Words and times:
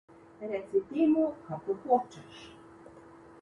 Reci 0.51 0.79
temu 0.87 1.23
kakor 1.47 1.77
hočeš. 1.83 2.39